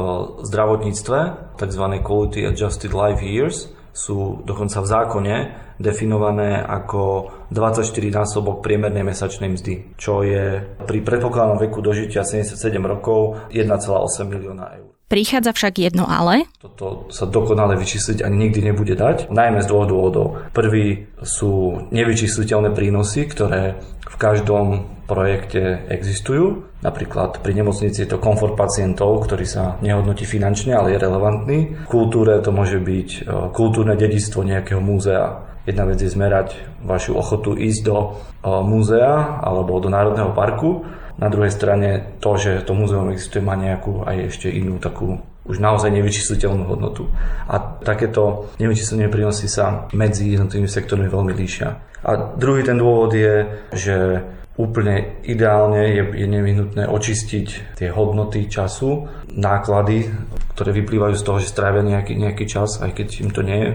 zdravotníctve, 0.47 1.19
tzv. 1.59 1.85
Quality 2.07 2.47
Adjusted 2.47 2.95
Life 2.95 3.21
Years, 3.21 3.75
sú 3.95 4.43
dokonca 4.43 4.83
v 4.83 4.91
zákone 4.91 5.35
definované 5.79 6.59
ako 6.59 7.31
24 7.55 7.87
násobok 8.11 8.59
priemernej 8.59 9.07
mesačnej 9.07 9.55
mzdy, 9.55 9.95
čo 9.95 10.27
je 10.27 10.63
pri 10.83 10.99
predpokladnom 11.03 11.63
veku 11.63 11.79
dožitia 11.79 12.27
77 12.27 12.59
rokov 12.83 13.39
1,8 13.55 14.27
milióna 14.27 14.67
eur. 14.83 14.91
Prichádza 15.05 15.55
však 15.55 15.75
jedno 15.79 16.09
ale. 16.09 16.49
Toto 16.59 17.07
sa 17.13 17.29
dokonale 17.29 17.77
vyčísliť 17.79 18.25
ani 18.25 18.49
nikdy 18.49 18.73
nebude 18.73 18.97
dať, 18.99 19.31
najmä 19.31 19.63
z 19.63 19.69
dvoch 19.71 19.87
dôvodov. 19.87 20.27
Prvý 20.51 21.07
sú 21.23 21.87
nevyčísliteľné 21.93 22.75
prínosy, 22.75 23.29
ktoré 23.29 23.79
v 24.03 24.17
každom 24.17 24.94
projekte 25.05 25.85
existujú. 25.89 26.69
Napríklad 26.81 27.41
pri 27.41 27.53
nemocnici 27.57 28.05
je 28.05 28.11
to 28.13 28.23
komfort 28.23 28.57
pacientov, 28.57 29.25
ktorý 29.25 29.47
sa 29.49 29.77
nehodnotí 29.81 30.29
finančne, 30.29 30.77
ale 30.77 30.97
je 30.97 31.03
relevantný. 31.03 31.59
V 31.85 31.89
kultúre 31.89 32.41
to 32.45 32.53
môže 32.53 32.81
byť 32.81 33.09
e, 33.09 33.21
kultúrne 33.53 33.97
dedistvo 33.97 34.45
nejakého 34.45 34.81
múzea. 34.81 35.45
Jedna 35.65 35.89
vec 35.89 35.97
je 35.97 36.13
zmerať 36.13 36.61
vašu 36.85 37.17
ochotu 37.17 37.57
ísť 37.57 37.81
do 37.89 37.97
e, 37.97 38.09
múzea 38.45 39.41
alebo 39.41 39.81
do 39.81 39.89
Národného 39.89 40.37
parku 40.37 40.85
na 41.15 41.31
druhej 41.31 41.55
strane 41.55 42.19
to, 42.19 42.35
že 42.35 42.67
to 42.67 42.75
múzeum 42.75 43.15
existuje, 43.15 43.39
má 43.39 43.55
nejakú 43.55 44.03
aj 44.03 44.35
ešte 44.35 44.51
inú 44.51 44.83
takú 44.83 45.23
už 45.45 45.61
naozaj 45.61 45.93
nevyčísliteľnú 45.93 46.65
hodnotu. 46.65 47.07
A 47.47 47.61
takéto 47.85 48.49
nevyčíslenie 48.57 49.13
prínosy 49.13 49.47
sa 49.47 49.87
medzi 49.93 50.33
jednotlivými 50.33 50.71
sektormi 50.73 51.07
veľmi 51.07 51.37
líšia. 51.37 51.69
A 52.05 52.11
druhý 52.37 52.65
ten 52.65 52.81
dôvod 52.81 53.13
je, 53.13 53.45
že 53.73 54.25
úplne 54.55 55.19
ideálne 55.27 55.83
je, 55.99 56.03
je 56.15 56.27
nevyhnutné 56.31 56.87
očistiť 56.87 57.77
tie 57.79 57.89
hodnoty 57.91 58.47
času, 58.47 59.11
náklady, 59.35 60.07
ktoré 60.55 60.71
vyplývajú 60.71 61.15
z 61.19 61.27
toho, 61.27 61.39
že 61.43 61.51
strávia 61.51 61.83
nejaký, 61.83 62.15
nejaký 62.15 62.47
čas, 62.47 62.79
aj 62.79 62.95
keď 62.95 63.09
im 63.27 63.31
to 63.35 63.43
nie 63.43 63.59
je 63.59 63.71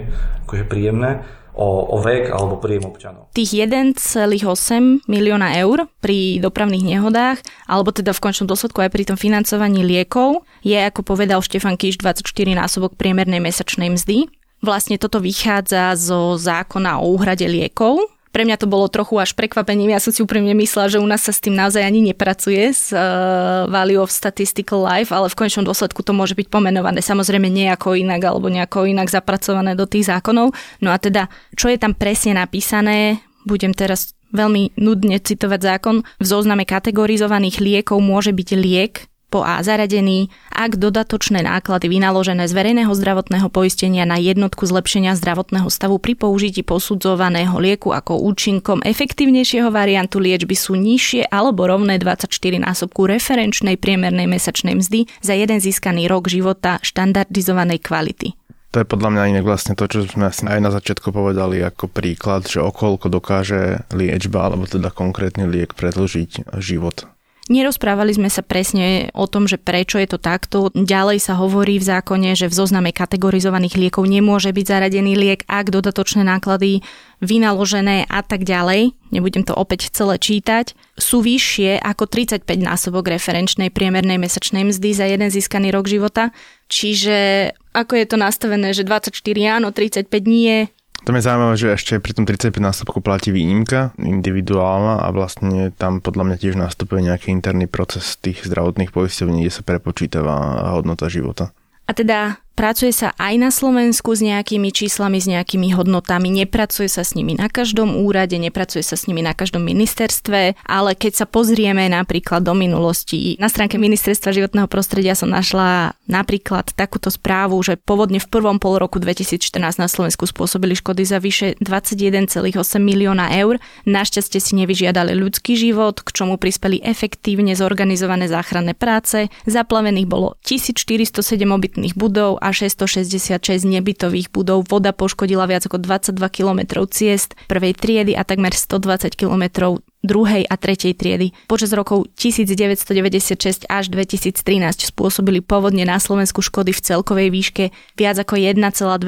akože 0.48 0.64
príjemné, 0.72 1.28
o, 1.60 1.68
o 1.92 1.98
vek 2.00 2.32
alebo 2.32 2.56
príjem 2.64 2.88
občanov. 2.88 3.28
Tých 3.36 3.60
1,8 3.60 5.04
milióna 5.12 5.60
eur 5.60 5.92
pri 6.00 6.40
dopravných 6.40 6.96
nehodách, 6.96 7.44
alebo 7.68 7.92
teda 7.92 8.16
v 8.16 8.24
končnom 8.24 8.48
dôsledku 8.48 8.80
aj 8.80 8.92
pri 8.96 9.04
tom 9.04 9.20
financovaní 9.20 9.84
liekov, 9.84 10.48
je, 10.64 10.80
ako 10.80 11.04
povedal 11.04 11.44
Štefan 11.44 11.76
Kiš, 11.76 12.00
24 12.00 12.24
násobok 12.56 12.96
priemernej 12.96 13.44
mesačnej 13.44 13.92
mzdy. 13.92 14.32
Vlastne 14.64 14.96
toto 15.00 15.20
vychádza 15.20 15.96
zo 16.00 16.40
zákona 16.40 17.04
o 17.04 17.12
úhrade 17.12 17.48
liekov, 17.48 18.08
pre 18.40 18.48
mňa 18.48 18.56
to 18.56 18.72
bolo 18.72 18.88
trochu 18.88 19.20
až 19.20 19.36
prekvapením. 19.36 19.92
Ja 19.92 20.00
som 20.00 20.16
si 20.16 20.24
úprimne 20.24 20.56
myslela, 20.56 20.88
že 20.88 21.04
u 21.04 21.04
nás 21.04 21.20
sa 21.20 21.36
s 21.36 21.44
tým 21.44 21.60
naozaj 21.60 21.84
ani 21.84 22.00
nepracuje 22.00 22.72
s 22.72 22.96
uh, 22.96 23.68
Value 23.68 24.00
of 24.00 24.16
Statistical 24.16 24.80
Life, 24.80 25.12
ale 25.12 25.28
v 25.28 25.36
konečnom 25.36 25.68
dôsledku 25.68 26.08
to 26.08 26.16
môže 26.16 26.40
byť 26.40 26.48
pomenované 26.48 27.04
samozrejme 27.04 27.52
nejako 27.52 28.00
inak 28.00 28.24
alebo 28.24 28.48
nejako 28.48 28.88
inak 28.88 29.12
zapracované 29.12 29.76
do 29.76 29.84
tých 29.84 30.08
zákonov. 30.08 30.56
No 30.80 30.96
a 30.96 30.98
teda, 31.04 31.28
čo 31.52 31.68
je 31.68 31.76
tam 31.76 31.92
presne 31.92 32.40
napísané, 32.40 33.20
budem 33.44 33.76
teraz 33.76 34.16
veľmi 34.32 34.80
nudne 34.80 35.20
citovať 35.20 35.60
zákon. 35.60 36.08
V 36.24 36.24
zozname 36.24 36.64
kategorizovaných 36.64 37.60
liekov 37.60 38.00
môže 38.00 38.32
byť 38.32 38.50
liek, 38.56 39.04
po 39.30 39.46
A 39.46 39.62
zaradený, 39.62 40.34
ak 40.50 40.82
dodatočné 40.82 41.46
náklady 41.46 41.86
vynaložené 41.88 42.50
z 42.50 42.54
verejného 42.58 42.90
zdravotného 42.90 43.48
poistenia 43.54 44.04
na 44.10 44.18
jednotku 44.18 44.66
zlepšenia 44.66 45.14
zdravotného 45.14 45.70
stavu 45.70 46.02
pri 46.02 46.18
použití 46.18 46.66
posudzovaného 46.66 47.54
lieku 47.62 47.94
ako 47.94 48.18
účinkom 48.26 48.82
efektívnejšieho 48.82 49.70
variantu 49.70 50.18
liečby 50.18 50.58
sú 50.58 50.74
nižšie 50.74 51.30
alebo 51.30 51.70
rovné 51.70 52.02
24 52.02 52.26
násobku 52.60 53.06
referenčnej 53.06 53.78
priemernej 53.78 54.26
mesačnej 54.26 54.74
mzdy 54.74 55.06
za 55.22 55.38
jeden 55.38 55.62
získaný 55.62 56.10
rok 56.10 56.26
života 56.28 56.82
štandardizovanej 56.82 57.80
kvality. 57.86 58.34
To 58.70 58.86
je 58.86 58.86
podľa 58.86 59.10
mňa 59.10 59.30
inak 59.34 59.46
vlastne 59.50 59.74
to, 59.74 59.90
čo 59.90 60.06
sme 60.06 60.30
asi 60.30 60.46
aj 60.46 60.62
na 60.62 60.70
začiatku 60.70 61.10
povedali 61.10 61.58
ako 61.66 61.90
príklad, 61.90 62.46
že 62.46 62.62
okolko 62.62 63.10
dokáže 63.10 63.82
liečba 63.90 64.46
alebo 64.46 64.70
teda 64.70 64.94
konkrétny 64.94 65.50
liek 65.50 65.74
predlžiť 65.74 66.54
život. 66.62 67.10
Nerozprávali 67.50 68.14
sme 68.14 68.30
sa 68.30 68.46
presne 68.46 69.10
o 69.18 69.26
tom, 69.26 69.50
že 69.50 69.58
prečo 69.58 69.98
je 69.98 70.06
to 70.06 70.22
takto. 70.22 70.70
Ďalej 70.70 71.18
sa 71.18 71.34
hovorí 71.34 71.82
v 71.82 71.90
zákone, 71.90 72.38
že 72.38 72.46
v 72.46 72.54
zozname 72.54 72.94
kategorizovaných 72.94 73.74
liekov 73.74 74.06
nemôže 74.06 74.54
byť 74.54 74.66
zaradený 74.70 75.18
liek, 75.18 75.50
ak 75.50 75.74
dodatočné 75.74 76.22
náklady 76.22 76.86
vynaložené 77.26 78.06
a 78.06 78.22
tak 78.22 78.46
ďalej, 78.46 78.94
nebudem 79.10 79.42
to 79.42 79.58
opäť 79.58 79.90
celé 79.90 80.22
čítať, 80.22 80.78
sú 80.94 81.26
vyššie 81.26 81.82
ako 81.82 82.06
35 82.06 82.46
násobok 82.46 83.10
referenčnej 83.10 83.74
priemernej 83.74 84.22
mesačnej 84.22 84.70
mzdy 84.70 84.90
za 84.94 85.10
jeden 85.10 85.34
získaný 85.34 85.74
rok 85.74 85.90
života. 85.90 86.30
Čiže 86.70 87.50
ako 87.74 87.98
je 87.98 88.06
to 88.06 88.18
nastavené, 88.22 88.78
že 88.78 88.86
24 88.86 89.10
áno, 89.58 89.74
35 89.74 90.06
nie, 90.30 90.70
to 91.10 91.18
je 91.18 91.26
zaujímavé, 91.26 91.56
že 91.58 91.74
ešte 91.74 91.98
pri 91.98 92.14
tom 92.14 92.30
35 92.30 92.62
násobku 92.62 93.02
platí 93.02 93.34
výnimka 93.34 93.98
individuálna 93.98 95.02
a 95.02 95.10
vlastne 95.10 95.74
tam 95.74 96.06
podľa 96.06 96.30
mňa 96.30 96.38
tiež 96.38 96.54
nastupuje 96.54 97.02
nejaký 97.02 97.34
interný 97.34 97.66
proces 97.66 98.14
tých 98.22 98.46
zdravotných 98.46 98.94
poisťovní, 98.94 99.42
kde 99.42 99.50
sa 99.50 99.66
prepočítava 99.66 100.70
hodnota 100.78 101.10
života. 101.10 101.50
A 101.90 101.98
teda 101.98 102.38
Pracuje 102.60 102.92
sa 102.92 103.16
aj 103.16 103.40
na 103.40 103.56
Slovensku 103.56 104.12
s 104.12 104.20
nejakými 104.20 104.76
číslami, 104.76 105.24
s 105.24 105.32
nejakými 105.32 105.72
hodnotami, 105.80 106.28
nepracuje 106.28 106.92
sa 106.92 107.08
s 107.08 107.16
nimi 107.16 107.32
na 107.32 107.48
každom 107.48 108.04
úrade, 108.04 108.36
nepracuje 108.36 108.84
sa 108.84 109.00
s 109.00 109.08
nimi 109.08 109.24
na 109.24 109.32
každom 109.32 109.64
ministerstve, 109.64 110.60
ale 110.68 110.92
keď 110.92 111.24
sa 111.24 111.26
pozrieme 111.26 111.88
napríklad 111.88 112.44
do 112.44 112.52
minulosti, 112.52 113.40
na 113.40 113.48
stránke 113.48 113.80
Ministerstva 113.80 114.36
životného 114.36 114.68
prostredia 114.68 115.16
som 115.16 115.32
našla 115.32 115.96
napríklad 116.12 116.76
takúto 116.76 117.08
správu, 117.08 117.56
že 117.64 117.80
povodne 117.80 118.20
v 118.20 118.28
prvom 118.28 118.60
pol 118.60 118.76
roku 118.76 119.00
2014 119.00 119.80
na 119.80 119.88
Slovensku 119.88 120.28
spôsobili 120.28 120.76
škody 120.76 121.08
za 121.08 121.24
vyše 121.24 121.56
21,8 121.64 122.60
milióna 122.76 123.40
eur. 123.40 123.56
Našťastie 123.88 124.44
si 124.44 124.60
nevyžiadali 124.60 125.16
ľudský 125.16 125.56
život, 125.56 126.04
k 126.04 126.12
čomu 126.12 126.36
prispeli 126.36 126.84
efektívne 126.84 127.56
zorganizované 127.56 128.28
záchranné 128.28 128.76
práce. 128.76 129.32
Zaplavených 129.48 130.12
bolo 130.12 130.36
1407 130.44 131.24
obytných 131.48 131.96
budov 131.96 132.36
a 132.44 132.49
666 132.52 133.66
nebytových 133.66 134.30
budov. 134.32 134.68
Voda 134.70 134.92
poškodila 134.92 135.46
viac 135.46 135.66
ako 135.66 135.78
22 135.82 136.16
km 136.30 136.84
ciest 136.90 137.36
prvej 137.48 137.74
triedy 137.76 138.14
a 138.14 138.24
takmer 138.24 138.52
120 138.52 139.16
km 139.16 139.78
druhej 140.00 140.48
a 140.48 140.56
tretej 140.56 140.96
triedy. 140.96 141.36
Počas 141.52 141.76
rokov 141.76 142.08
1996 142.16 143.68
až 143.68 143.86
2013 143.92 144.96
spôsobili 144.96 145.44
povodne 145.44 145.84
na 145.84 146.00
Slovensku 146.00 146.40
škody 146.40 146.72
v 146.72 146.80
celkovej 146.80 147.28
výške 147.28 147.66
viac 148.00 148.16
ako 148.16 148.40
1,2 148.40 148.56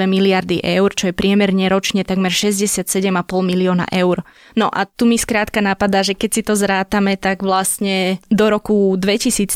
miliardy 0.04 0.60
eur, 0.60 0.90
čo 0.92 1.12
je 1.12 1.14
priemerne 1.16 1.72
ročne 1.72 2.04
takmer 2.04 2.32
67,5 2.32 3.08
milióna 3.24 3.88
eur. 3.88 4.28
No 4.60 4.68
a 4.68 4.84
tu 4.84 5.08
mi 5.08 5.16
skrátka 5.16 5.64
napadá, 5.64 6.04
že 6.04 6.12
keď 6.12 6.30
si 6.32 6.42
to 6.44 6.54
zrátame, 6.60 7.16
tak 7.16 7.40
vlastne 7.40 8.20
do 8.28 8.52
roku 8.52 9.00
2013 9.00 9.56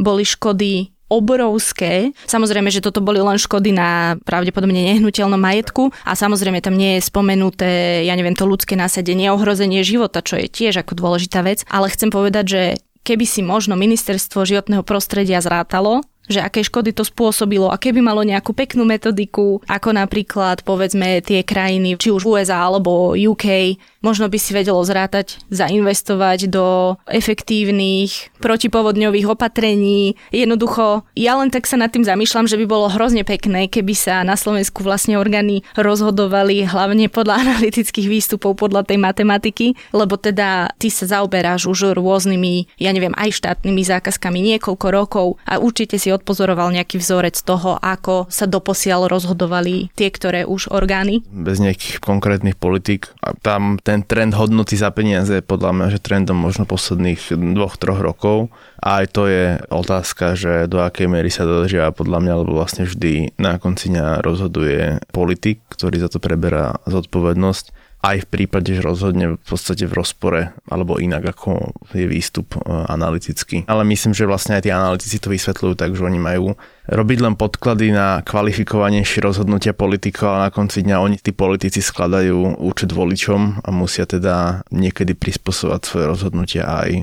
boli 0.00 0.24
škody 0.26 0.93
obrovské. 1.14 2.10
Samozrejme, 2.26 2.68
že 2.74 2.82
toto 2.82 2.98
boli 2.98 3.22
len 3.22 3.38
škody 3.38 3.70
na 3.70 4.18
pravdepodobne 4.26 4.98
nehnuteľnom 4.98 5.38
majetku 5.38 5.94
a 6.02 6.12
samozrejme 6.18 6.58
tam 6.58 6.74
nie 6.74 6.98
je 6.98 7.06
spomenuté, 7.06 8.02
ja 8.02 8.18
neviem, 8.18 8.34
to 8.34 8.50
ľudské 8.50 8.74
nasadenie, 8.74 9.30
ohrozenie 9.30 9.86
života, 9.86 10.20
čo 10.20 10.36
je 10.36 10.50
tiež 10.50 10.82
ako 10.82 10.98
dôležitá 10.98 11.46
vec, 11.46 11.62
ale 11.70 11.92
chcem 11.94 12.10
povedať, 12.10 12.44
že 12.44 12.62
keby 13.04 13.24
si 13.28 13.44
možno 13.44 13.76
ministerstvo 13.76 14.42
životného 14.48 14.82
prostredia 14.82 15.38
zrátalo, 15.44 16.02
že 16.24 16.40
aké 16.40 16.64
škody 16.64 16.96
to 16.96 17.04
spôsobilo 17.04 17.68
a 17.68 17.76
keby 17.76 18.00
malo 18.00 18.24
nejakú 18.24 18.56
peknú 18.56 18.88
metodiku, 18.88 19.60
ako 19.68 19.92
napríklad 19.92 20.64
povedzme 20.64 21.20
tie 21.20 21.44
krajiny, 21.44 22.00
či 22.00 22.08
už 22.08 22.24
USA 22.24 22.64
alebo 22.64 23.12
UK, 23.12 23.76
možno 24.04 24.28
by 24.28 24.36
si 24.36 24.52
vedelo 24.52 24.84
zrátať, 24.84 25.40
zainvestovať 25.48 26.52
do 26.52 27.00
efektívnych 27.08 28.36
protipovodňových 28.44 29.32
opatrení. 29.32 30.20
Jednoducho, 30.28 31.08
ja 31.16 31.40
len 31.40 31.48
tak 31.48 31.64
sa 31.64 31.80
nad 31.80 31.88
tým 31.88 32.04
zamýšľam, 32.04 32.44
že 32.44 32.60
by 32.60 32.66
bolo 32.68 32.92
hrozne 32.92 33.24
pekné, 33.24 33.72
keby 33.72 33.96
sa 33.96 34.20
na 34.20 34.36
Slovensku 34.36 34.84
vlastne 34.84 35.16
orgány 35.16 35.64
rozhodovali 35.74 36.68
hlavne 36.68 37.08
podľa 37.08 37.40
analytických 37.48 38.06
výstupov, 38.06 38.60
podľa 38.60 38.84
tej 38.84 38.98
matematiky, 39.00 39.66
lebo 39.96 40.20
teda 40.20 40.76
ty 40.76 40.92
sa 40.92 41.08
zaoberáš 41.08 41.64
už 41.64 41.96
rôznymi, 41.96 42.76
ja 42.76 42.92
neviem, 42.92 43.16
aj 43.16 43.40
štátnymi 43.40 43.82
zákazkami 43.86 44.38
niekoľko 44.54 44.86
rokov 44.92 45.26
a 45.48 45.56
určite 45.56 45.96
si 45.96 46.12
odpozoroval 46.12 46.74
nejaký 46.74 47.00
vzorec 47.00 47.38
toho, 47.40 47.80
ako 47.80 48.26
sa 48.28 48.44
doposiaľ 48.44 49.06
rozhodovali 49.08 49.94
tie, 49.94 50.08
ktoré 50.10 50.42
už 50.44 50.74
orgány. 50.74 51.22
Bez 51.30 51.62
nejakých 51.62 52.02
konkrétnych 52.02 52.58
politik. 52.58 53.14
A 53.22 53.32
tam 53.38 53.78
ten 53.78 53.93
ten 53.94 54.02
trend 54.02 54.34
hodnoty 54.34 54.74
za 54.74 54.90
peniaze 54.90 55.38
je 55.38 55.44
podľa 55.46 55.70
mňa, 55.70 55.86
že 55.94 56.02
trendom 56.02 56.34
možno 56.34 56.66
posledných 56.66 57.30
dvoch, 57.54 57.78
troch 57.78 58.02
rokov. 58.02 58.50
A 58.82 59.06
aj 59.06 59.06
to 59.14 59.30
je 59.30 59.62
otázka, 59.70 60.34
že 60.34 60.66
do 60.66 60.82
akej 60.82 61.06
miery 61.06 61.30
sa 61.30 61.46
dodržia 61.46 61.94
podľa 61.94 62.18
mňa, 62.18 62.34
lebo 62.42 62.58
vlastne 62.58 62.90
vždy 62.90 63.38
na 63.38 63.62
konci 63.62 63.94
dňa 63.94 64.18
rozhoduje 64.26 64.98
politik, 65.14 65.62
ktorý 65.70 66.02
za 66.02 66.10
to 66.10 66.18
preberá 66.18 66.82
zodpovednosť 66.90 67.83
aj 68.04 68.28
v 68.28 68.30
prípade, 68.30 68.76
že 68.76 68.84
rozhodne 68.84 69.40
v 69.40 69.46
podstate 69.48 69.88
v 69.88 69.96
rozpore 69.96 70.52
alebo 70.68 71.00
inak 71.00 71.32
ako 71.32 71.72
je 71.96 72.04
výstup 72.04 72.52
e, 72.52 72.60
analytický. 72.68 73.64
Ale 73.64 73.80
myslím, 73.88 74.12
že 74.12 74.28
vlastne 74.28 74.60
aj 74.60 74.68
tí 74.68 74.70
analytici 74.70 75.16
to 75.16 75.32
vysvetľujú 75.32 75.74
tak, 75.74 75.96
že 75.96 76.04
oni 76.04 76.20
majú 76.20 76.52
robiť 76.84 77.18
len 77.24 77.34
podklady 77.40 77.96
na 77.96 78.20
kvalifikovanejšie 78.20 79.24
rozhodnutia 79.24 79.72
politikov 79.72 80.36
a 80.36 80.44
na 80.44 80.50
konci 80.52 80.84
dňa 80.84 81.00
oni, 81.00 81.16
tí 81.16 81.32
politici, 81.32 81.80
skladajú 81.80 82.60
účet 82.60 82.92
voličom 82.92 83.64
a 83.64 83.68
musia 83.72 84.04
teda 84.04 84.68
niekedy 84.68 85.16
prispôsobovať 85.16 85.80
svoje 85.80 86.04
rozhodnutia 86.04 86.68
aj 86.68 86.90
e, 86.92 87.02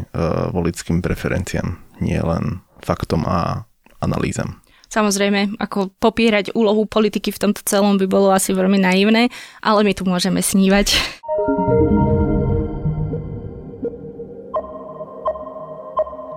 volickým 0.54 1.02
preferenciám, 1.02 1.82
nie 1.98 2.22
len 2.22 2.62
faktom 2.86 3.26
a 3.26 3.66
analýzam. 4.06 4.62
Samozrejme, 4.92 5.56
ako 5.56 5.96
popierať 6.04 6.52
úlohu 6.52 6.84
politiky 6.84 7.32
v 7.32 7.42
tomto 7.48 7.64
celom 7.64 7.96
by 7.96 8.12
bolo 8.12 8.28
asi 8.36 8.52
veľmi 8.52 8.76
naivné, 8.76 9.32
ale 9.64 9.88
my 9.88 9.96
tu 9.96 10.04
môžeme 10.04 10.44
snívať. 10.44 10.92